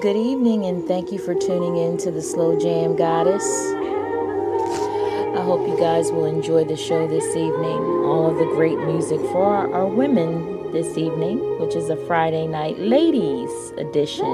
[0.00, 3.44] Good evening, and thank you for tuning in to the Slow Jam Goddess.
[3.44, 7.78] I hope you guys will enjoy the show this evening.
[8.06, 12.46] All of the great music for our, our women this evening, which is a Friday
[12.46, 14.24] night ladies edition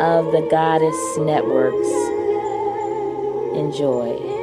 [0.00, 1.88] of the Goddess Networks.
[3.56, 4.39] Enjoy.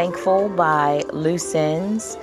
[0.00, 1.04] Thankful by
[1.54, 2.16] Ends.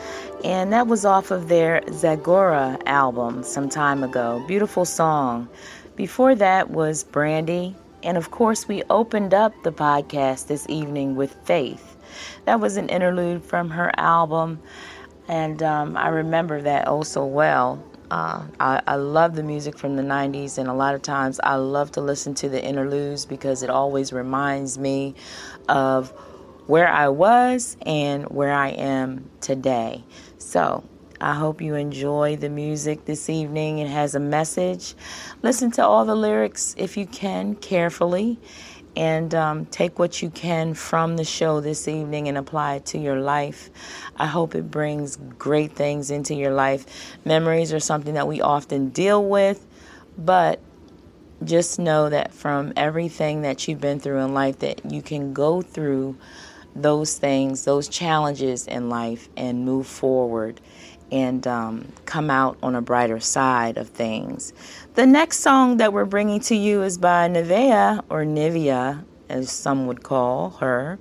[0.43, 4.43] And that was off of their Zagora album some time ago.
[4.47, 5.47] Beautiful song.
[5.95, 7.75] Before that was Brandy.
[8.01, 11.97] And of course, we opened up the podcast this evening with Faith.
[12.45, 14.59] That was an interlude from her album.
[15.27, 17.83] And um, I remember that oh so well.
[18.09, 21.55] Uh, I, I, love the music from the 90s, and a lot of times I
[21.55, 25.13] love to listen to the interludes because it always reminds me
[25.67, 26.13] of
[26.67, 30.03] where I was and where I am today.
[30.37, 30.83] So,
[31.19, 33.79] I hope you enjoy the music this evening.
[33.79, 34.93] It has a message.
[35.41, 38.39] Listen to all the lyrics if you can carefully
[38.95, 42.99] and um, take what you can from the show this evening and apply it to
[42.99, 43.69] your life.
[44.17, 46.85] I hope it brings great things into your life.
[47.25, 49.65] Memories are something that we often deal with,
[50.17, 50.59] but
[51.43, 55.61] just know that from everything that you've been through in life that you can go
[55.61, 56.17] through
[56.81, 60.61] those things, those challenges in life, and move forward
[61.11, 64.53] and um, come out on a brighter side of things.
[64.95, 69.87] The next song that we're bringing to you is by Nivea, or Nivea, as some
[69.87, 70.99] would call her.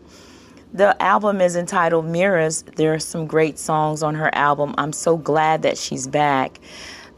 [0.73, 2.63] The album is entitled Mirrors.
[2.77, 4.75] There are some great songs on her album.
[4.79, 6.61] I'm so glad that she's back.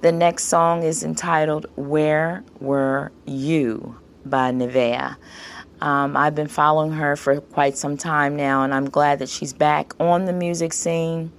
[0.00, 5.16] The next song is entitled Where Were You by Nivea.
[5.80, 9.52] Um, I've been following her for quite some time now, and I'm glad that she's
[9.52, 11.32] back on the music scene.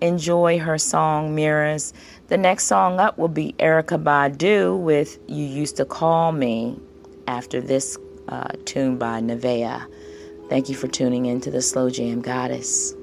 [0.00, 1.92] Enjoy her song Mirrors.
[2.28, 6.78] The next song up will be Erykah Badu with You Used to Call Me
[7.26, 7.96] after this
[8.28, 9.86] uh, tune by Nivea.
[10.48, 12.95] Thank you for tuning in to the Slow Jam Goddess.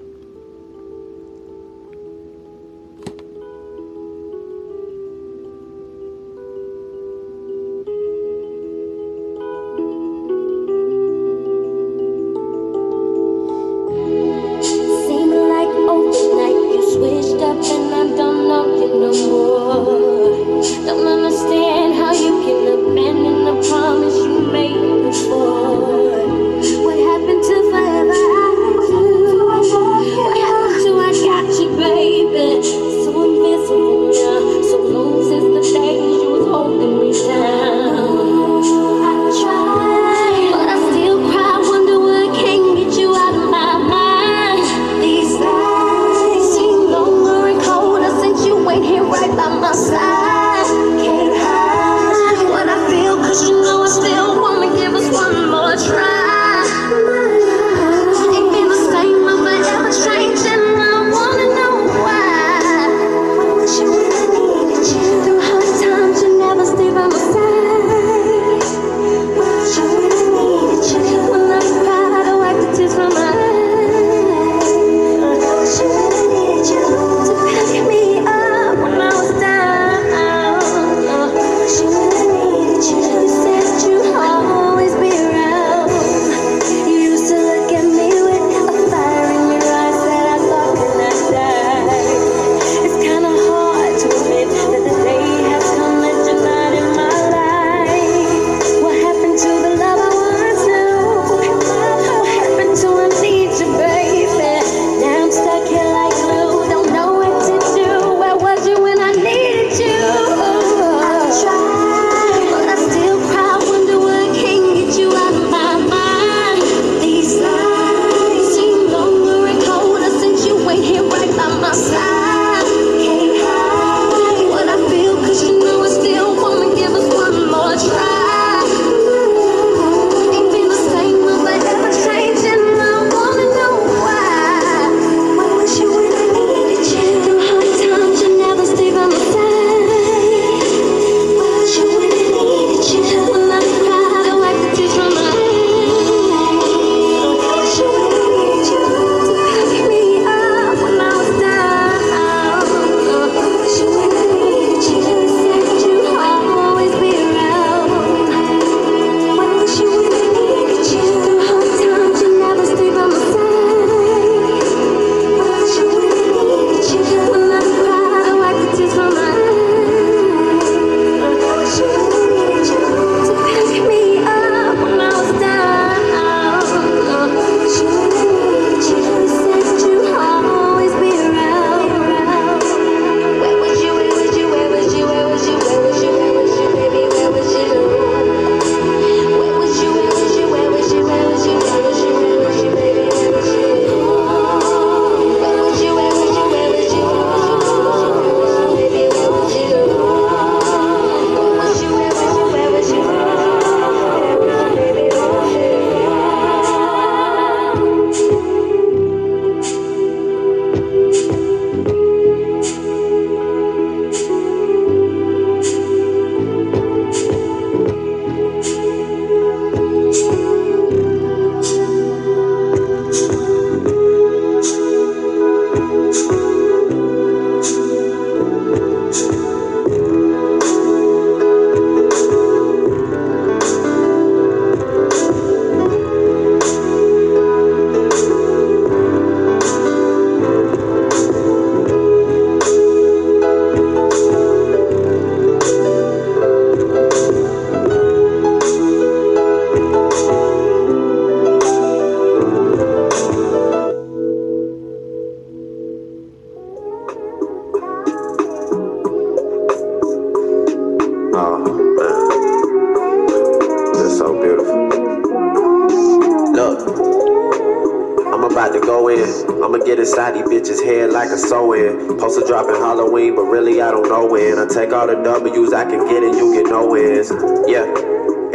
[268.63, 269.19] About to go in.
[269.61, 272.17] I'ma get inside these bitches' head like a sew-in.
[272.17, 274.57] Poster dropping Halloween, but really I don't know when.
[274.57, 277.29] I take all the W's I can get and you get no wins.
[277.67, 277.83] Yeah,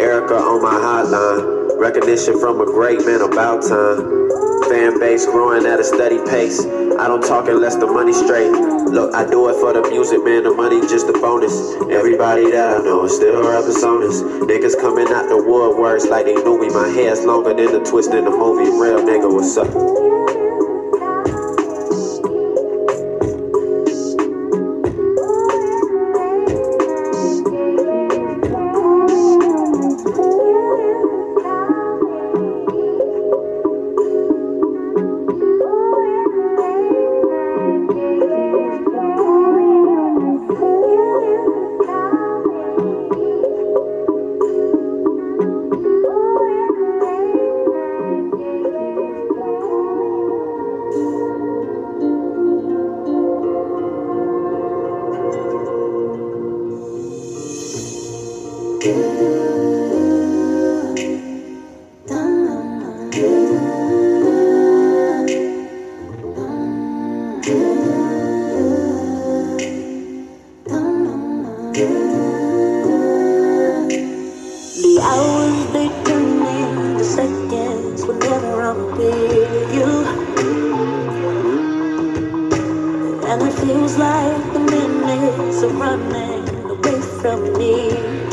[0.01, 1.79] Erica on my hotline.
[1.79, 4.31] Recognition from a great man about time.
[4.71, 6.65] Fan base growing at a steady pace.
[6.65, 8.68] I don't talk unless the money's straight.
[8.89, 10.45] Look, I do it for the music, man.
[10.45, 11.53] The money just a bonus.
[11.91, 13.45] Everybody that I know is still
[13.79, 14.23] sonus.
[14.41, 16.69] Niggas coming out the woodworks like they knew me.
[16.71, 18.71] My hair's longer than the twist in the movie.
[18.71, 19.69] Real nigga, what's up?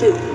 [0.06, 0.35] too.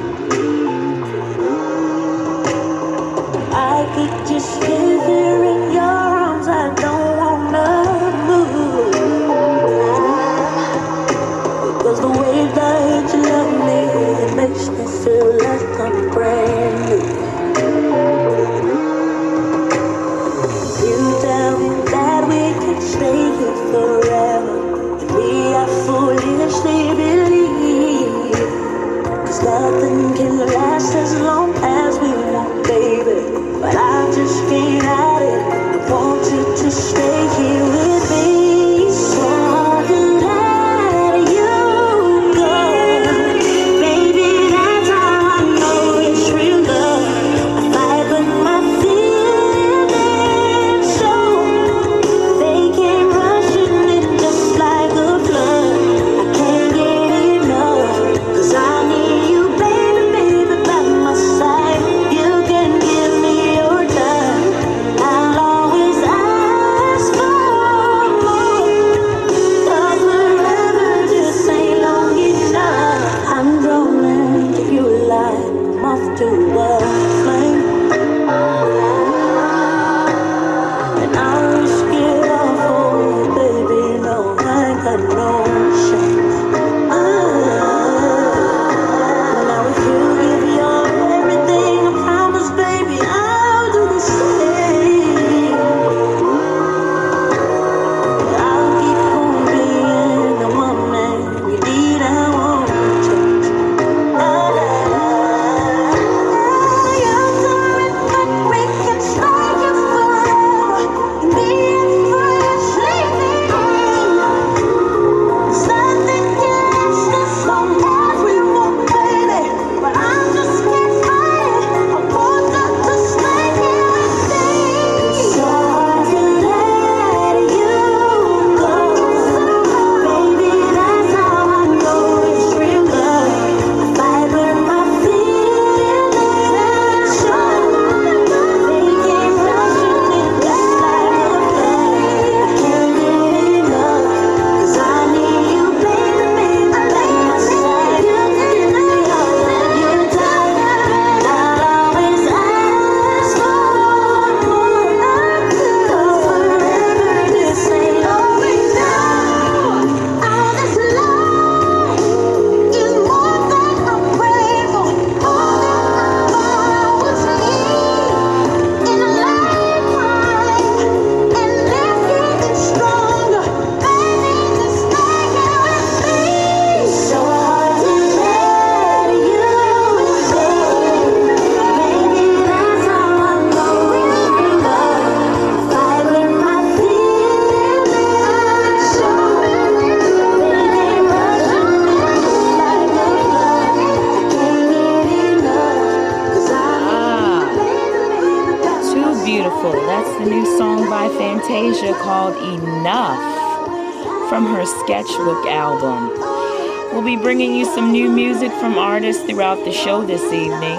[207.11, 210.79] Be bringing you some new music from artists throughout the show this evening.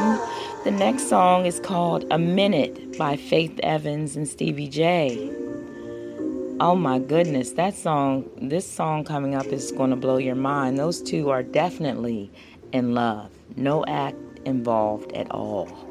[0.63, 5.29] The next song is called A Minute by Faith Evans and Stevie J.
[6.61, 10.79] Oh my goodness, that song, this song coming up is going to blow your mind.
[10.79, 12.31] Those two are definitely
[12.71, 13.29] in love.
[13.57, 14.15] No act
[14.45, 15.90] involved at all.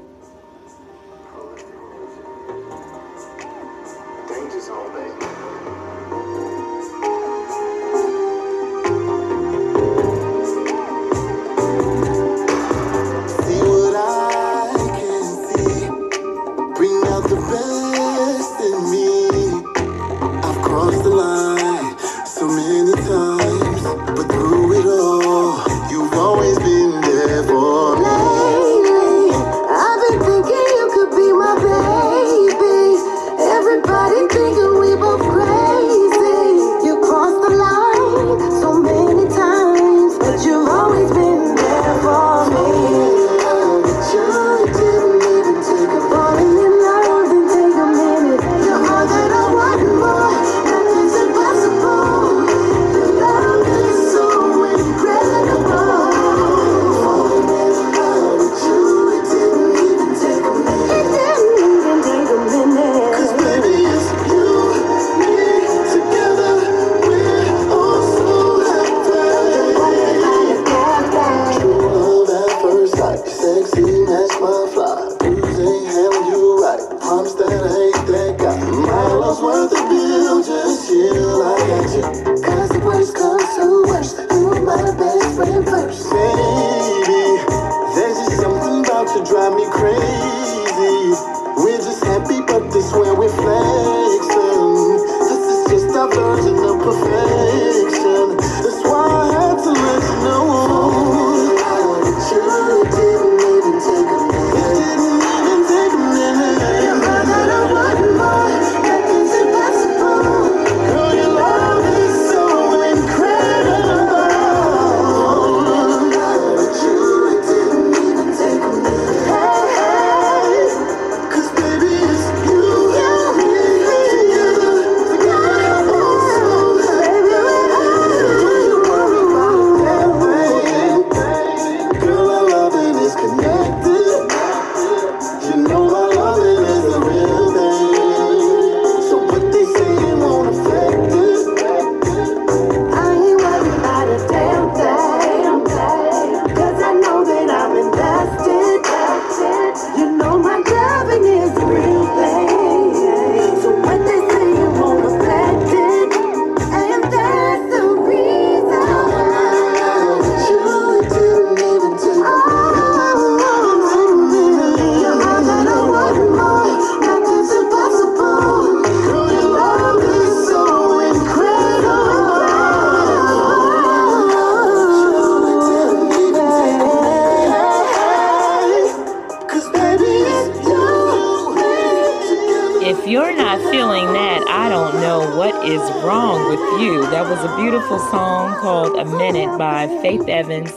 [190.10, 190.72] Faith Evans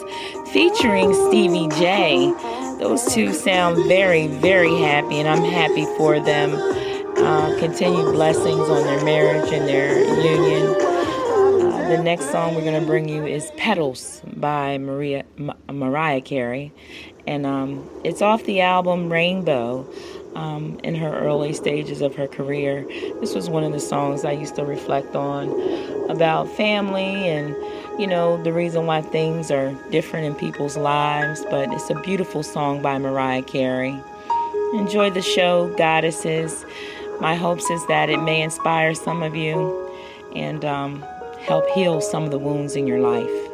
[0.52, 2.32] featuring Stevie J.
[2.78, 6.54] Those two sound very, very happy, and I'm happy for them.
[7.18, 10.68] Uh, continued blessings on their marriage and their union.
[10.76, 15.24] Uh, the next song we're going to bring you is Petals by Maria,
[15.68, 16.72] Mariah Carey,
[17.26, 19.92] and um, it's off the album Rainbow.
[20.54, 22.86] Um, in her early stages of her career,
[23.22, 25.50] this was one of the songs I used to reflect on
[26.10, 27.56] about family and
[28.00, 32.42] you know, the reason why things are different in people's lives, but it's a beautiful
[32.42, 34.00] song by Mariah Carey.
[34.74, 36.66] Enjoy the show, Goddesses.
[37.20, 39.92] My hopes is that it may inspire some of you
[40.36, 41.06] and um,
[41.42, 43.53] help heal some of the wounds in your life.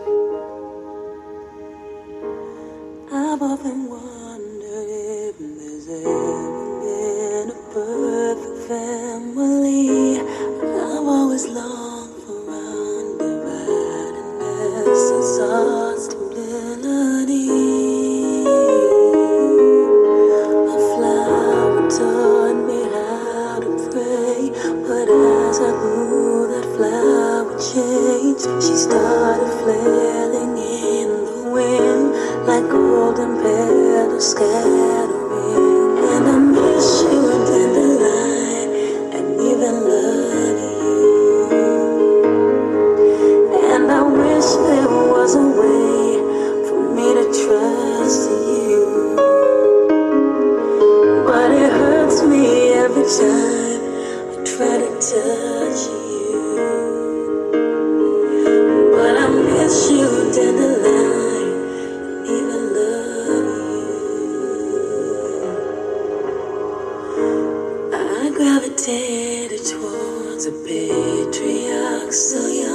[70.49, 72.31] The patriarchs.
[72.31, 72.68] so.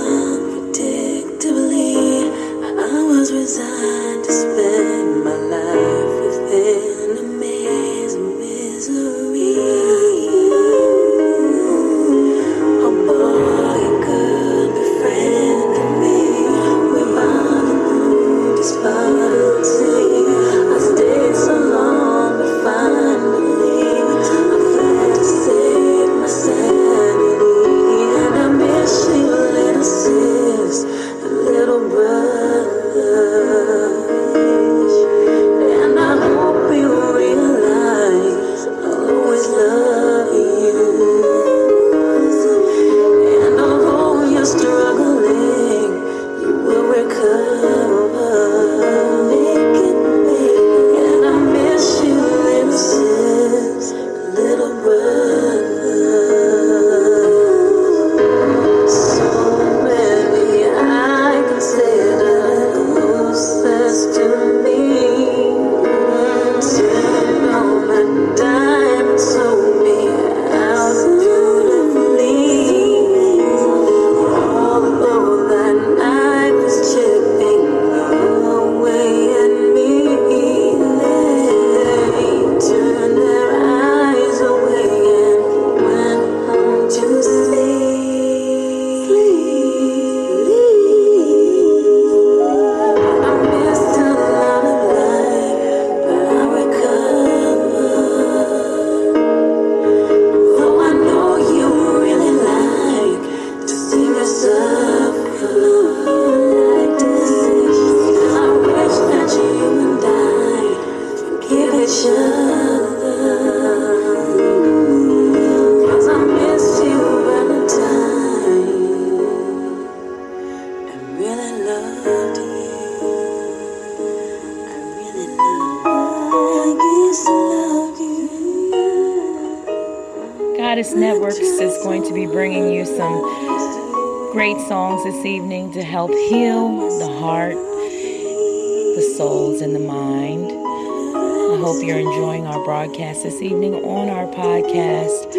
[135.24, 140.46] Evening to help heal the heart, the souls, and the mind.
[140.46, 145.32] I hope you're enjoying our broadcast this evening on our podcast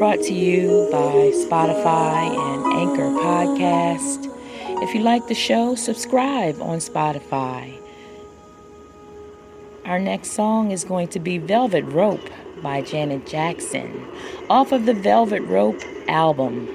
[0.00, 4.34] brought to you by Spotify and Anchor Podcast.
[4.82, 7.78] If you like the show, subscribe on Spotify.
[9.84, 12.30] Our next song is going to be Velvet Rope
[12.62, 14.06] by Janet Jackson
[14.48, 16.66] off of the Velvet Rope album.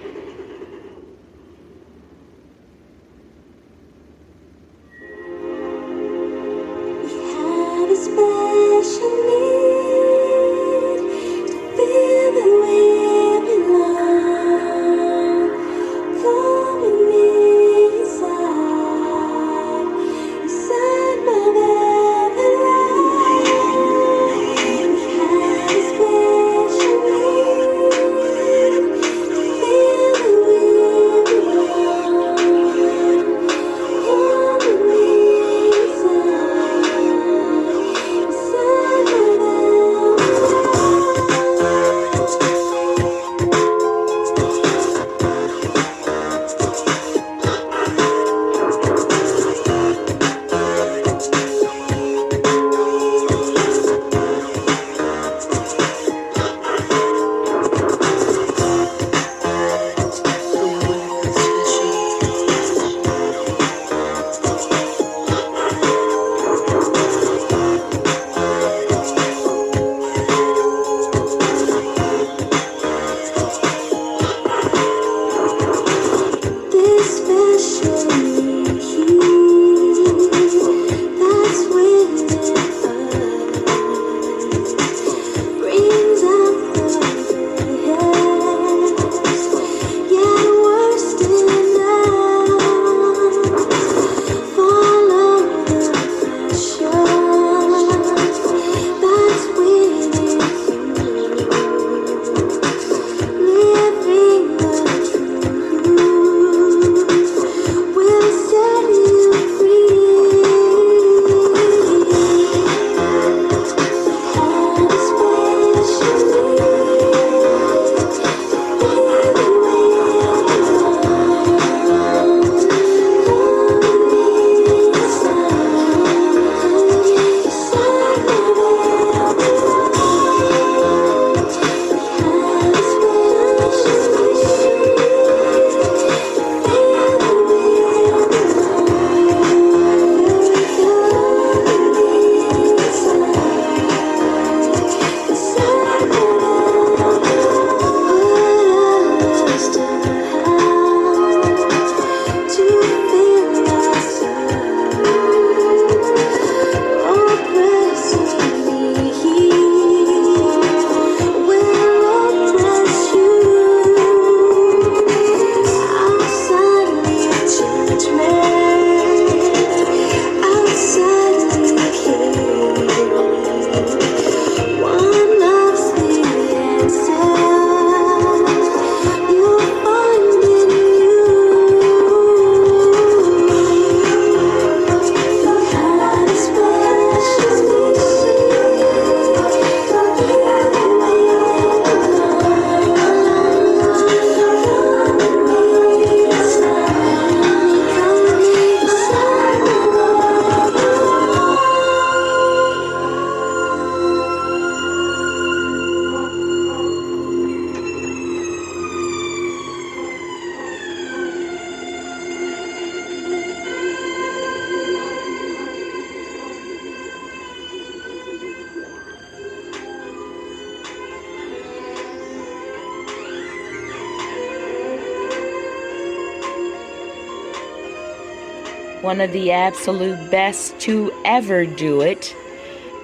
[229.05, 232.35] One of the absolute best to ever do it.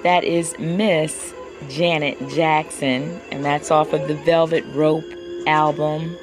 [0.02, 1.32] That is Miss
[1.68, 5.04] Janet Jackson, and that's off of the Velvet Rope
[5.46, 6.18] album.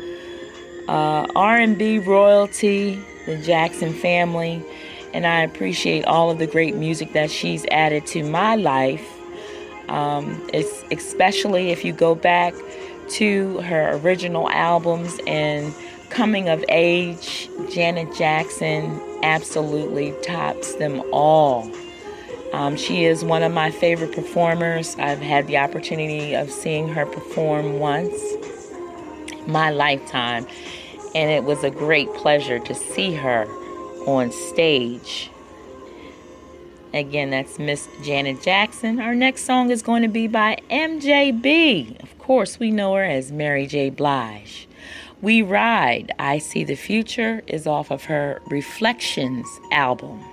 [0.89, 4.61] Uh, R&B royalty, the Jackson family,
[5.13, 9.07] and I appreciate all of the great music that she's added to my life.
[9.87, 12.53] Um, it's especially if you go back
[13.11, 15.73] to her original albums and
[16.09, 21.71] coming of age, Janet Jackson absolutely tops them all.
[22.53, 24.95] Um, she is one of my favorite performers.
[24.97, 28.17] I've had the opportunity of seeing her perform once,
[29.45, 30.47] my lifetime,
[31.13, 33.45] and it was a great pleasure to see her
[34.07, 35.29] on stage.
[36.91, 38.99] Again, that's Miss Janet Jackson.
[38.99, 42.01] Our next song is going to be by MJB.
[42.01, 43.91] Of course, we know her as Mary J.
[43.91, 44.68] Blige.
[45.21, 50.23] We Ride, I See the Future is off of her Reflections album.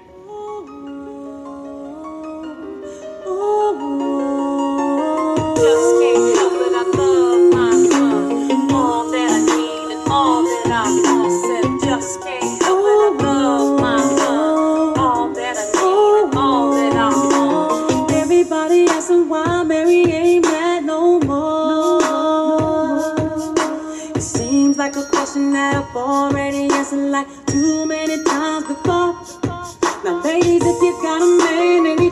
[5.67, 6.06] already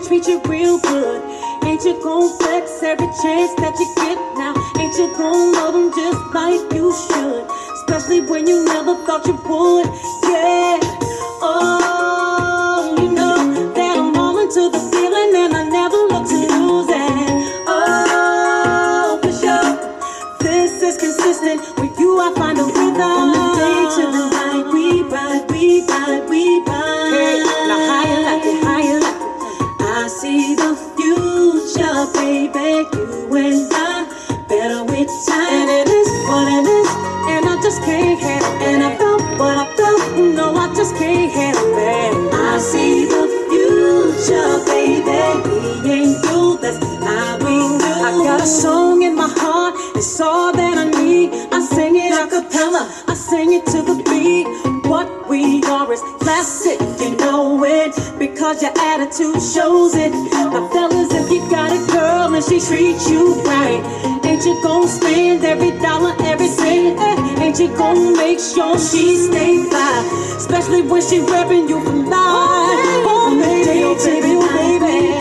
[0.07, 1.23] treats you real good,
[1.65, 4.53] ain't you gon' flex every chance that you get now?
[4.79, 7.49] Ain't you gon' love him just like you should?
[7.75, 9.87] Especially when you never thought you would,
[48.45, 51.31] a song in my heart, it's all that I need.
[51.51, 54.45] I sing it a cappella, I sing it to the beat.
[54.85, 60.13] What we are is classic, you know it, because your attitude shows it.
[60.53, 63.81] Now, fellas, if you got a girl and she treats you right,
[64.27, 67.01] ain't you gonna spend every dollar, every cent?
[67.41, 73.09] Ain't you gonna make sure she stay fly, especially when she wearing you for life?
[73.09, 75.14] Oh, baby, oh, baby, oh, baby,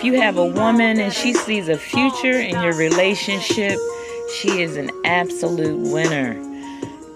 [0.00, 3.78] if you have a woman and she sees a future in your relationship,
[4.38, 6.42] she is an absolute winner.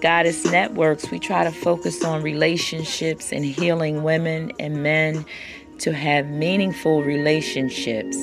[0.03, 5.25] Goddess Networks, we try to focus on relationships and healing women and men
[5.79, 8.19] to have meaningful relationships.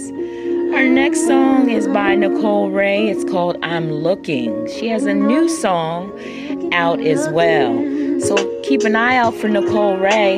[0.76, 3.10] Our next song is by Nicole Wray.
[3.10, 4.68] It's called I'm Looking.
[4.68, 7.74] She has a new song out as well.
[8.20, 10.38] So keep an eye out for Nicole Wray.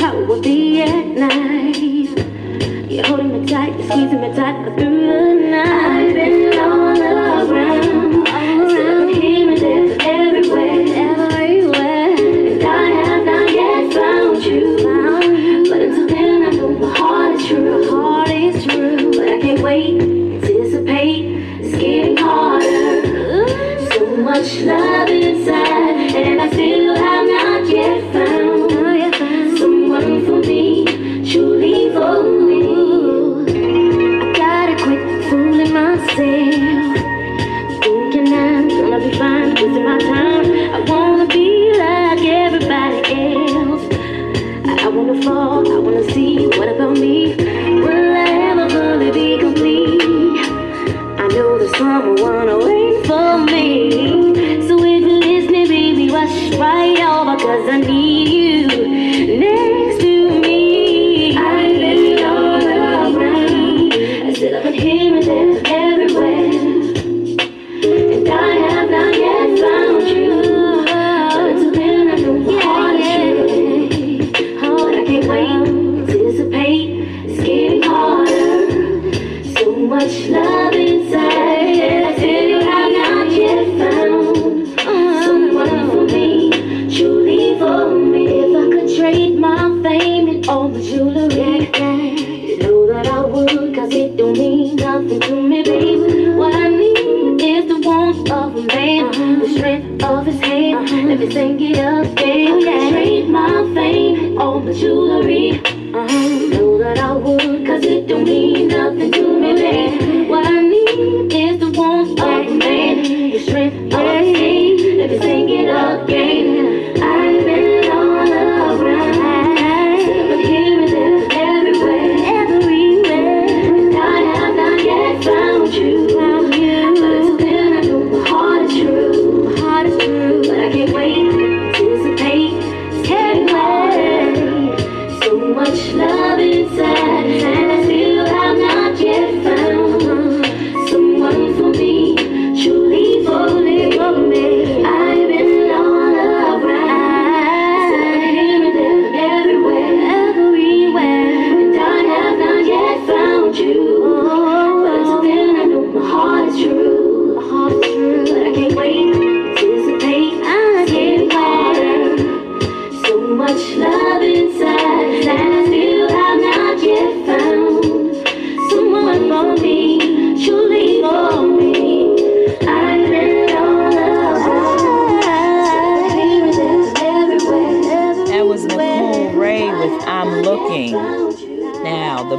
[0.00, 1.76] how it will be at night.
[2.90, 5.87] You're holding me tight, you're squeezing me tight through the night.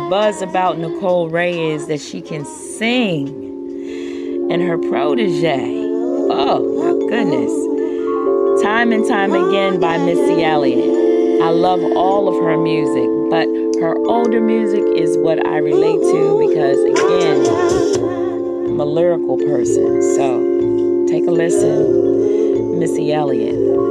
[0.09, 3.27] buzz about Nicole Wray is that she can sing
[4.51, 5.83] and her protege.
[6.31, 8.63] Oh my goodness.
[8.63, 11.41] Time and Time Again by Missy Elliott.
[11.43, 13.45] I love all of her music, but
[13.79, 17.45] her older music is what I relate to because, again,
[18.67, 20.01] I'm a lyrical person.
[20.01, 22.79] So take a listen.
[22.79, 23.88] Missy Elliott.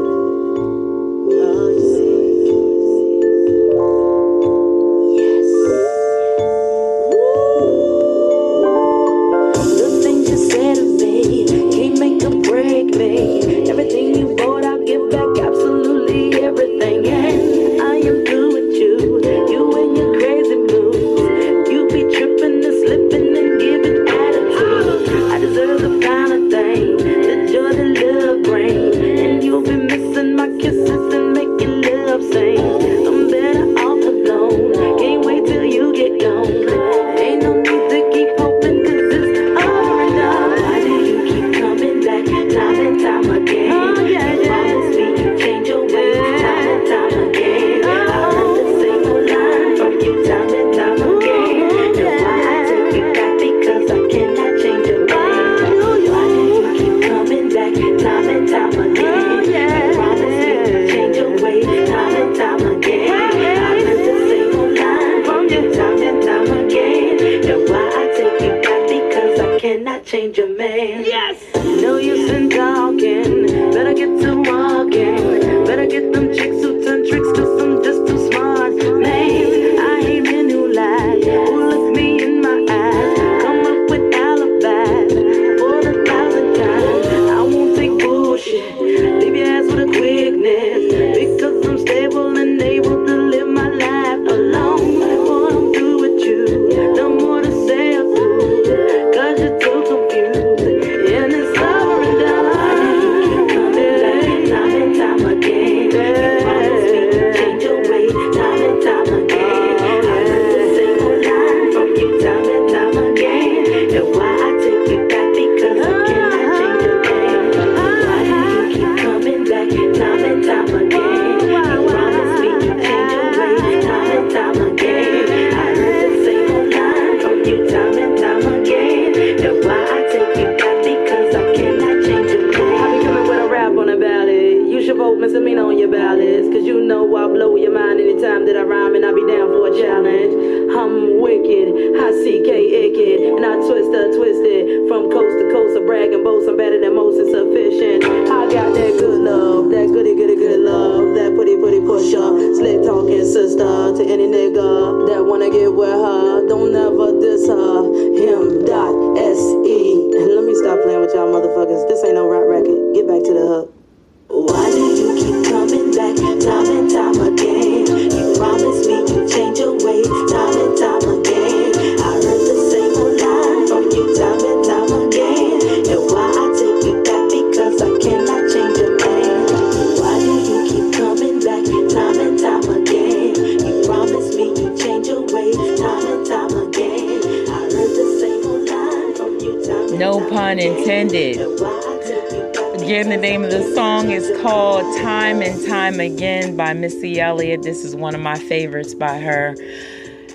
[196.57, 197.63] By Missy Elliott.
[197.63, 199.55] This is one of my favorites by her.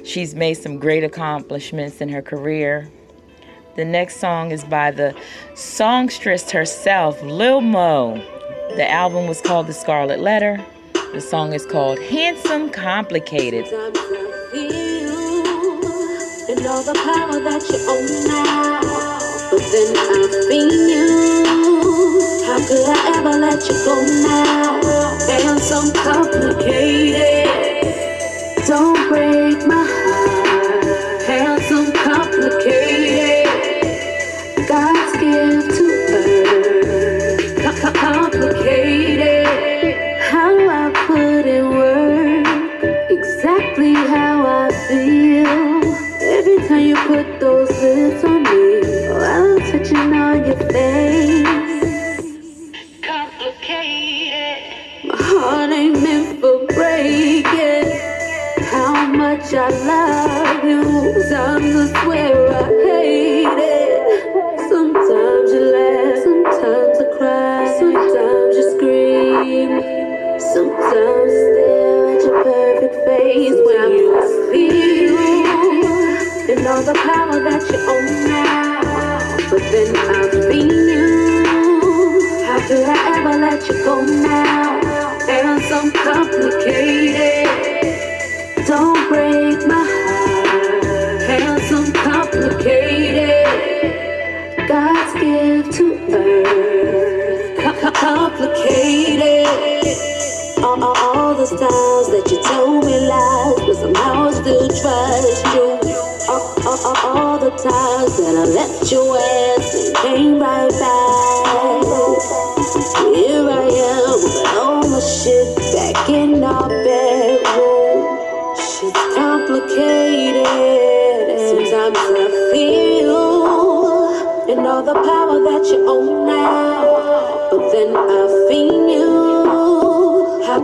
[0.04, 2.88] She's made some great accomplishments in her career.
[3.76, 5.16] The next song is by the
[5.56, 8.16] songstress herself, Lil Mo.
[8.76, 10.64] The album was called The Scarlet Letter.
[11.14, 13.66] The song is called Handsome Complicated.
[13.66, 13.90] How
[22.68, 24.93] could I ever let you go now?
[25.22, 27.63] And some complicated.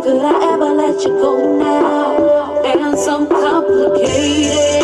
[0.02, 2.64] Could I ever let you go now?
[2.64, 4.84] And so complicated.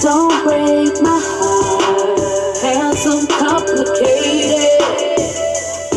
[0.00, 2.18] Don't break my heart.
[2.64, 4.68] And so complicated.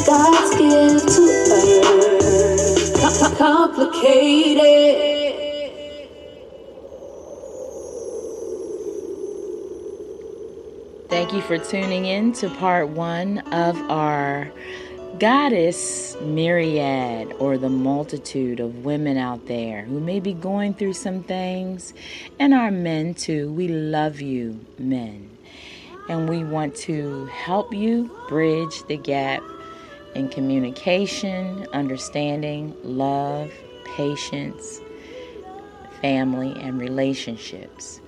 [0.05, 1.23] God's gift to
[1.53, 3.37] earth.
[3.37, 5.11] Complicated.
[11.09, 14.51] Thank you for tuning in to part one of our
[15.21, 21.21] Goddess myriad, or the multitude of women out there who may be going through some
[21.21, 21.93] things,
[22.39, 23.51] and our men too.
[23.51, 25.29] We love you, men.
[26.09, 29.43] And we want to help you bridge the gap
[30.15, 33.53] in communication, understanding, love,
[33.95, 34.81] patience,
[36.01, 38.01] family, and relationships.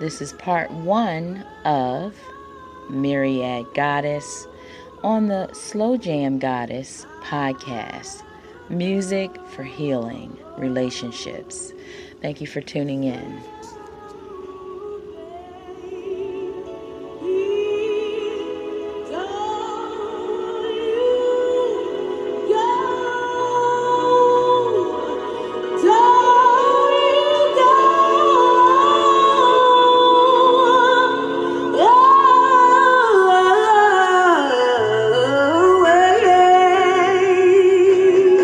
[0.00, 2.16] This is part one of
[2.88, 4.46] Myriad Goddess
[5.02, 8.22] on the Slow Jam Goddess podcast
[8.68, 11.72] Music for Healing Relationships.
[12.20, 13.42] Thank you for tuning in.